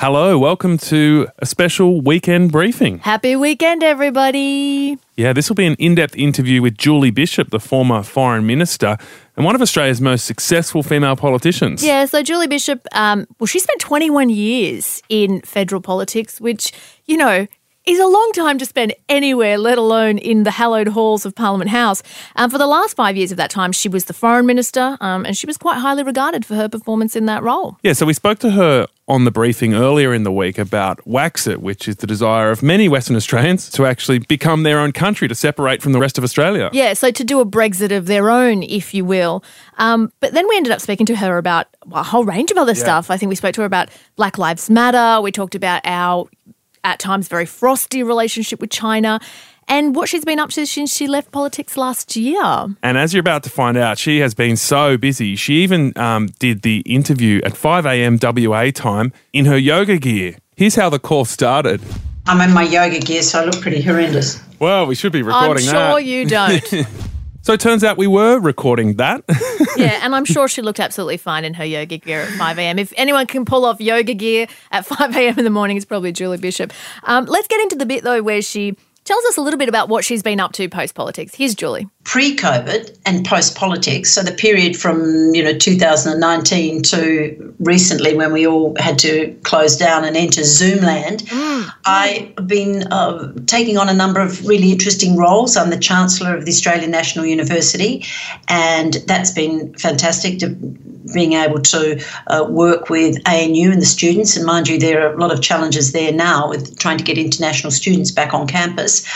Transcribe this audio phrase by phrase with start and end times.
[0.00, 3.00] Hello, welcome to a special weekend briefing.
[3.00, 4.96] Happy weekend, everybody.
[5.18, 8.96] Yeah, this will be an in depth interview with Julie Bishop, the former Foreign Minister
[9.36, 11.84] and one of Australia's most successful female politicians.
[11.84, 16.72] Yeah, so Julie Bishop, um, well, she spent 21 years in federal politics, which,
[17.04, 17.46] you know,
[17.90, 21.70] is a long time to spend anywhere, let alone in the hallowed halls of Parliament
[21.70, 22.04] House.
[22.36, 25.26] Um, for the last five years of that time, she was the foreign minister, um,
[25.26, 27.78] and she was quite highly regarded for her performance in that role.
[27.82, 31.56] Yeah, so we spoke to her on the briefing earlier in the week about Waxit,
[31.56, 35.34] which is the desire of many Western Australians to actually become their own country, to
[35.34, 36.70] separate from the rest of Australia.
[36.72, 39.42] Yeah, so to do a Brexit of their own, if you will.
[39.78, 42.70] Um, but then we ended up speaking to her about a whole range of other
[42.70, 42.84] yeah.
[42.84, 43.10] stuff.
[43.10, 45.20] I think we spoke to her about Black Lives Matter.
[45.20, 46.28] We talked about our
[46.84, 49.20] at times very frosty relationship with China
[49.68, 52.42] and what she's been up to since she left politics last year.
[52.82, 55.36] And as you're about to find out, she has been so busy.
[55.36, 58.18] She even um, did the interview at 5 a.m.
[58.20, 60.36] WA time in her yoga gear.
[60.56, 61.80] Here's how the call started.
[62.26, 64.42] I'm in my yoga gear, so I look pretty horrendous.
[64.58, 65.90] Well, we should be recording I'm that.
[65.92, 66.86] sure you don't.
[67.42, 69.24] So it turns out we were recording that.
[69.76, 72.78] yeah, and I'm sure she looked absolutely fine in her yoga gear at 5 a.m.
[72.78, 75.38] If anyone can pull off yoga gear at 5 a.m.
[75.38, 76.72] in the morning, it's probably Julie Bishop.
[77.04, 78.76] Um, let's get into the bit, though, where she
[79.10, 81.34] tells us a little bit about what she's been up to post politics.
[81.34, 81.88] Here's Julie.
[82.04, 88.32] Pre COVID and post politics, so the period from you know 2019 to recently when
[88.32, 91.72] we all had to close down and enter Zoomland, mm.
[91.84, 95.56] I've been uh, taking on a number of really interesting roles.
[95.56, 98.04] I'm the Chancellor of the Australian National University,
[98.46, 100.56] and that's been fantastic to
[101.12, 104.36] being able to uh, work with ANU and the students.
[104.36, 107.18] And mind you, there are a lot of challenges there now with trying to get
[107.18, 109.06] international students back on campus.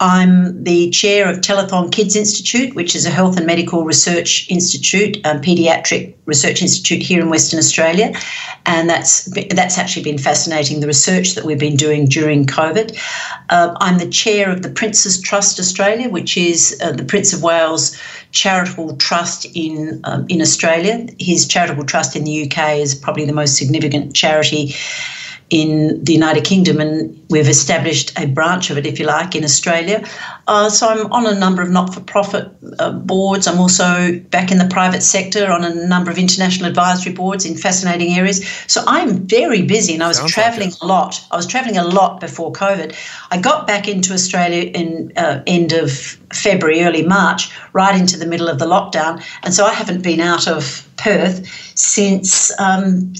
[0.00, 5.18] I'm the chair of Telethon Kids Institute, which is a health and medical research institute,
[5.26, 8.14] um, paediatric research institute here in Western Australia,
[8.64, 10.80] and that's that's actually been fascinating.
[10.80, 12.98] The research that we've been doing during COVID.
[13.50, 17.42] Uh, I'm the chair of the Prince's Trust Australia, which is uh, the Prince of
[17.42, 17.94] Wales
[18.32, 21.06] charitable trust in um, in Australia.
[21.18, 24.74] His charitable trust in the UK is probably the most significant charity
[25.50, 29.44] in the United Kingdom, and we've established a branch of it, if you like, in
[29.44, 30.04] Australia.
[30.46, 33.48] Uh, so I'm on a number of not for profit uh, boards.
[33.48, 37.56] I'm also back in the private sector on a number of international advisory boards in
[37.56, 38.46] fascinating areas.
[38.68, 41.26] So I'm very busy, and I was Sounds traveling like a lot.
[41.32, 42.94] I was traveling a lot before COVID.
[43.32, 45.90] I got back into Australia in uh, end of
[46.32, 50.20] February, early March, right into the middle of the lockdown, and so I haven't been
[50.20, 51.44] out of Perth
[51.76, 53.12] since um,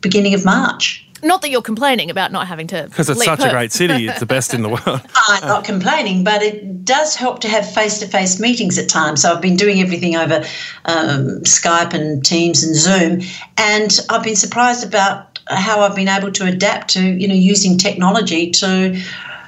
[0.00, 1.06] beginning of March.
[1.24, 2.84] Not that you're complaining about not having to.
[2.84, 3.48] Because it's such Perth.
[3.48, 4.06] a great city.
[4.06, 5.00] It's the best in the world.
[5.28, 9.22] I'm not complaining, but it does help to have face to face meetings at times.
[9.22, 10.44] So I've been doing everything over
[10.84, 13.22] um, Skype and Teams and Zoom.
[13.56, 17.78] And I've been surprised about how I've been able to adapt to, you know, using
[17.78, 19.02] technology to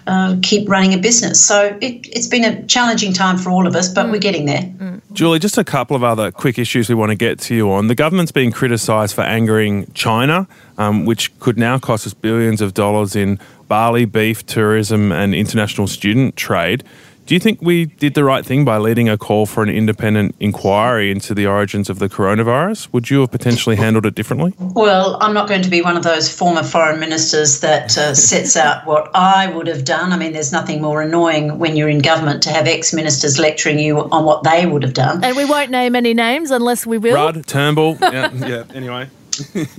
[0.06, 1.44] uh, keep running a business.
[1.44, 4.12] So it, has been a challenging time for all of us, but mm.
[4.12, 4.62] we're getting there.
[4.62, 4.95] Mm.
[5.16, 7.86] Julie, just a couple of other quick issues we want to get to you on.
[7.86, 10.46] The government's being criticised for angering China,
[10.76, 15.86] um, which could now cost us billions of dollars in barley, beef, tourism, and international
[15.86, 16.84] student trade.
[17.26, 20.36] Do you think we did the right thing by leading a call for an independent
[20.38, 22.92] inquiry into the origins of the coronavirus?
[22.92, 24.54] Would you have potentially handled it differently?
[24.60, 28.56] Well, I'm not going to be one of those former foreign ministers that uh, sets
[28.56, 30.12] out what I would have done.
[30.12, 33.80] I mean, there's nothing more annoying when you're in government to have ex ministers lecturing
[33.80, 35.24] you on what they would have done.
[35.24, 37.16] And we won't name any names unless we will.
[37.16, 37.98] Rudd, Turnbull.
[38.00, 39.10] yeah, yeah, anyway.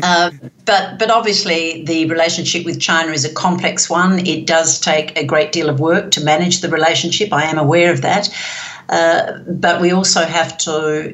[0.04, 0.32] Uh,
[0.66, 4.26] but but obviously the relationship with China is a complex one.
[4.26, 7.34] It does take a great deal of work to manage the relationship.
[7.34, 8.30] I am aware of that.
[8.90, 11.14] Uh, but we also have to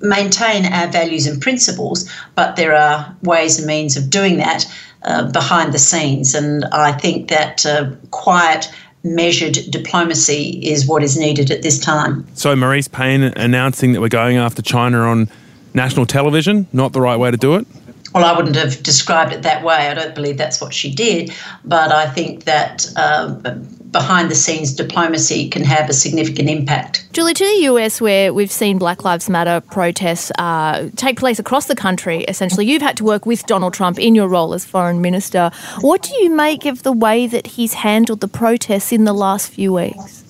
[0.00, 2.10] maintain our values and principles.
[2.34, 4.66] But there are ways and means of doing that
[5.02, 8.70] uh, behind the scenes, and I think that uh, quiet
[9.04, 12.26] measured diplomacy is what is needed at this time.
[12.34, 15.30] So, Marise Payne announcing that we're going after China on
[15.76, 17.66] national television, not the right way to do it?
[18.14, 19.74] Well, I wouldn't have described it that way.
[19.74, 21.32] I don't believe that's what she did.
[21.64, 23.34] But I think that uh,
[23.90, 27.06] behind the scenes diplomacy can have a significant impact.
[27.12, 31.66] Julie, to the US, where we've seen Black Lives Matter protests uh, take place across
[31.66, 35.02] the country, essentially, you've had to work with Donald Trump in your role as foreign
[35.02, 35.50] minister.
[35.80, 39.50] What do you make of the way that he's handled the protests in the last
[39.50, 40.25] few weeks?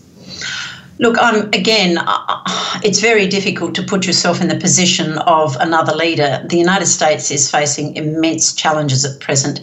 [0.99, 2.43] Look, um, again, uh,
[2.83, 6.43] it's very difficult to put yourself in the position of another leader.
[6.49, 9.61] The United States is facing immense challenges at present.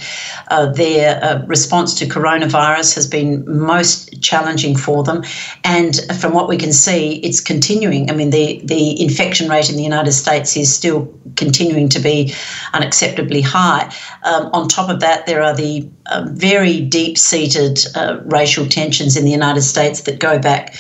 [0.50, 5.24] Uh, their uh, response to coronavirus has been most challenging for them,
[5.64, 8.12] and from what we can see, it's continuing.
[8.12, 12.26] I mean, the the infection rate in the United States is still continuing to be
[12.74, 13.92] unacceptably high.
[14.24, 19.26] Um, on top of that, there are the uh, very deep-seated uh, racial tensions in
[19.26, 20.76] the United States that go back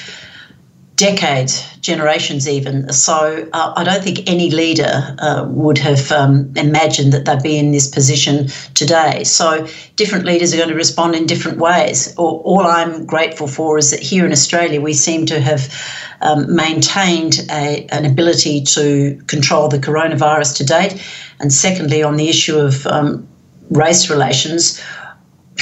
[0.96, 2.92] decades, generations even.
[2.94, 7.58] So uh, I don't think any leader uh, would have um, imagined that they'd be
[7.58, 9.24] in this position today.
[9.24, 12.16] So different leaders are going to respond in different ways.
[12.16, 15.74] All, all I'm grateful for is that here in Australia we seem to have
[16.22, 21.04] um, maintained a, an ability to control the coronavirus to date.
[21.40, 23.28] And secondly, on the issue of um,
[23.72, 24.80] race relations,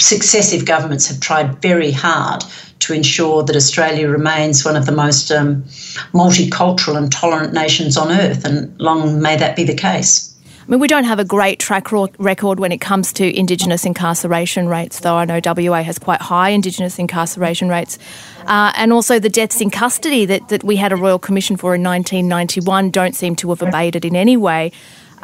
[0.01, 2.43] successive governments have tried very hard
[2.79, 5.63] to ensure that Australia remains one of the most um,
[6.13, 10.31] multicultural and tolerant nations on earth, and long may that be the case.
[10.61, 14.67] I mean, we don't have a great track record when it comes to Indigenous incarceration
[14.67, 17.97] rates, though I know WA has quite high Indigenous incarceration rates.
[18.45, 21.73] Uh, and also the deaths in custody that, that we had a Royal Commission for
[21.73, 24.71] in 1991 don't seem to have abated in any way.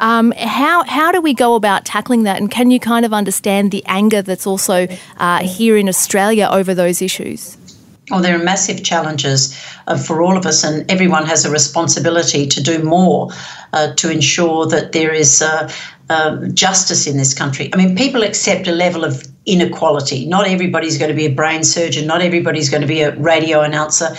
[0.00, 2.40] Um, how how do we go about tackling that?
[2.40, 4.86] And can you kind of understand the anger that's also
[5.16, 7.56] uh, here in Australia over those issues?
[8.10, 9.54] Well, there are massive challenges
[9.86, 13.30] uh, for all of us, and everyone has a responsibility to do more
[13.74, 15.70] uh, to ensure that there is uh,
[16.08, 17.68] um, justice in this country.
[17.72, 20.24] I mean, people accept a level of inequality.
[20.26, 23.60] Not everybody's going to be a brain surgeon, not everybody's going to be a radio
[23.60, 24.16] announcer,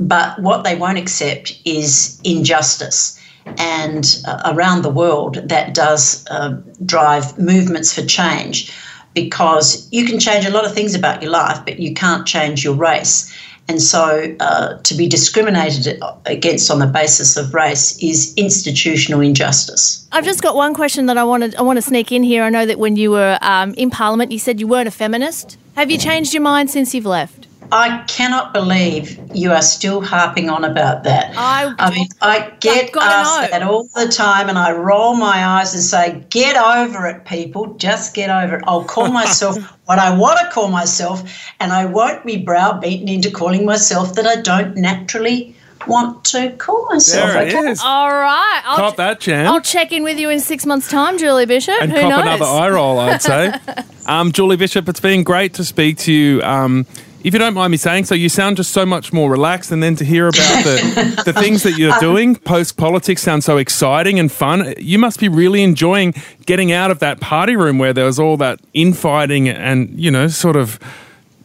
[0.00, 3.20] but what they won't accept is injustice
[3.58, 8.72] and uh, around the world that does uh, drive movements for change
[9.14, 12.62] because you can change a lot of things about your life, but you can't change
[12.62, 13.34] your race.
[13.68, 20.06] And so uh, to be discriminated against on the basis of race is institutional injustice.
[20.12, 22.44] I've just got one question that I wanted I want to sneak in here.
[22.44, 25.58] I know that when you were um, in Parliament, you said you weren't a feminist.
[25.74, 27.45] Have you changed your mind since you've left?
[27.72, 31.34] I cannot believe you are still harping on about that.
[31.36, 35.74] I, I mean, I get asked that all the time, and I roll my eyes
[35.74, 37.74] and say, "Get over it, people.
[37.74, 41.22] Just get over it." I'll call myself what I want to call myself,
[41.60, 46.86] and I won't be browbeaten into calling myself that I don't naturally want to call
[46.86, 47.32] myself.
[47.32, 47.70] There it okay?
[47.70, 47.80] is.
[47.82, 48.62] All right.
[48.64, 49.46] I'll cop that, Jan.
[49.46, 51.76] I'll check in with you in six months' time, Julie Bishop.
[51.80, 52.20] And Who cop knows?
[52.22, 53.52] another eye roll, I'd say.
[54.06, 56.42] um, Julie Bishop, it's been great to speak to you.
[56.42, 56.86] Um,
[57.26, 59.72] if you don't mind me saying so, you sound just so much more relaxed.
[59.72, 63.56] And then to hear about the, the things that you're doing post politics sounds so
[63.56, 64.74] exciting and fun.
[64.78, 66.14] You must be really enjoying
[66.46, 70.28] getting out of that party room where there was all that infighting and, you know,
[70.28, 70.78] sort of.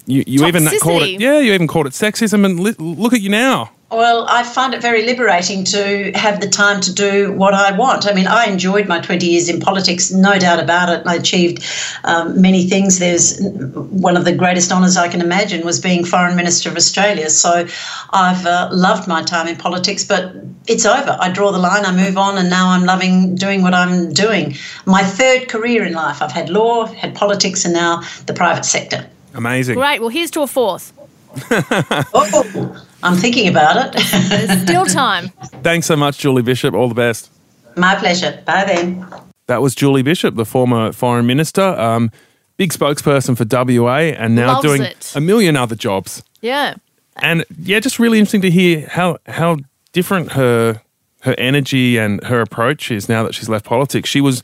[0.05, 2.45] You, you even called it, yeah, you even called it sexism.
[2.45, 3.71] And li- look at you now.
[3.91, 8.07] Well, I find it very liberating to have the time to do what I want.
[8.07, 11.05] I mean, I enjoyed my 20 years in politics, no doubt about it.
[11.05, 11.61] I achieved
[12.05, 12.99] um, many things.
[12.99, 17.29] There's one of the greatest honours I can imagine was being Foreign Minister of Australia.
[17.29, 17.67] So
[18.11, 20.35] I've uh, loved my time in politics, but
[20.67, 21.17] it's over.
[21.19, 24.55] I draw the line, I move on, and now I'm loving doing what I'm doing.
[24.85, 26.21] My third career in life.
[26.21, 29.05] I've had law, had politics, and now the private sector.
[29.33, 29.75] Amazing.
[29.75, 29.99] Great.
[29.99, 30.93] Well, here's to a fourth.
[32.13, 32.85] oh.
[33.03, 34.29] I'm thinking about it.
[34.29, 35.29] There's still time.
[35.63, 36.73] Thanks so much, Julie Bishop.
[36.73, 37.29] All the best.
[37.77, 38.41] My pleasure.
[38.45, 39.05] Bye then.
[39.47, 42.11] That was Julie Bishop, the former foreign minister, um,
[42.57, 43.45] big spokesperson for
[43.83, 45.13] WA, and now Loves doing it.
[45.15, 46.23] a million other jobs.
[46.41, 46.75] Yeah.
[47.17, 49.57] And yeah, just really interesting to hear how how
[49.91, 50.81] different her
[51.21, 54.09] her energy and her approach is now that she's left politics.
[54.09, 54.41] She was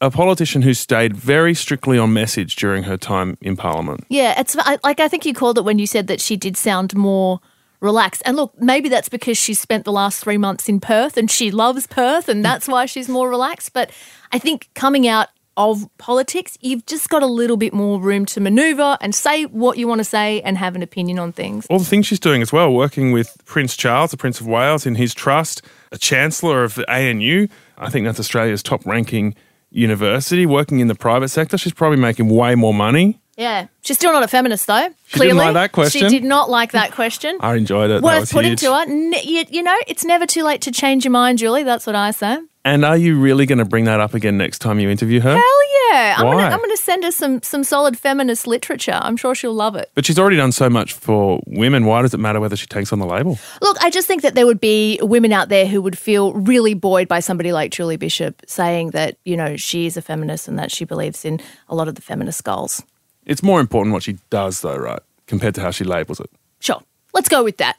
[0.00, 4.04] a politician who stayed very strictly on message during her time in Parliament.
[4.08, 6.94] Yeah, it's like I think you called it when you said that she did sound
[6.96, 7.40] more
[7.80, 8.22] relaxed.
[8.24, 11.50] And look, maybe that's because she's spent the last three months in Perth and she
[11.50, 13.72] loves Perth and that's why she's more relaxed.
[13.72, 13.90] But
[14.32, 18.40] I think coming out of politics, you've just got a little bit more room to
[18.40, 21.66] maneuver and say what you want to say and have an opinion on things.
[21.68, 24.86] All the things she's doing as well, working with Prince Charles, the Prince of Wales,
[24.86, 27.48] in his trust, a Chancellor of the ANU.
[27.76, 29.34] I think that's Australia's top ranking
[29.70, 31.58] university, working in the private sector.
[31.58, 33.68] She's probably making way more money yeah.
[33.82, 34.88] She's still not a feminist, though.
[35.06, 35.34] She clearly.
[35.34, 36.02] didn't like that question.
[36.02, 37.38] She did not like that question.
[37.40, 38.02] I enjoyed it.
[38.02, 38.60] Worth putting huge.
[38.60, 38.86] to her.
[38.86, 41.62] You, you know, it's never too late to change your mind, Julie.
[41.62, 42.38] That's what I say.
[42.64, 45.34] And are you really going to bring that up again next time you interview her?
[45.34, 46.16] Hell yeah.
[46.18, 46.54] I'm Why?
[46.54, 48.98] going to send her some, some solid feminist literature.
[49.00, 49.90] I'm sure she'll love it.
[49.94, 51.86] But she's already done so much for women.
[51.86, 53.38] Why does it matter whether she takes on the label?
[53.62, 56.74] Look, I just think that there would be women out there who would feel really
[56.74, 60.58] buoyed by somebody like Julie Bishop saying that, you know, she is a feminist and
[60.58, 62.82] that she believes in a lot of the feminist goals.
[63.26, 65.00] It's more important what she does, though, right?
[65.26, 66.30] Compared to how she labels it.
[66.58, 66.82] Sure.
[67.14, 67.76] Let's go with that.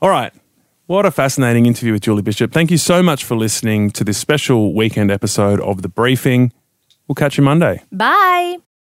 [0.00, 0.32] All right.
[0.86, 2.52] What a fascinating interview with Julie Bishop.
[2.52, 6.52] Thank you so much for listening to this special weekend episode of The Briefing.
[7.08, 7.82] We'll catch you Monday.
[7.90, 8.58] Bye.